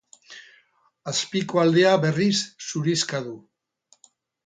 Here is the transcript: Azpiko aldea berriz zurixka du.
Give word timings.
Azpiko 1.11 1.63
aldea 1.65 1.93
berriz 2.07 2.33
zurixka 2.67 3.25
du. 3.31 3.39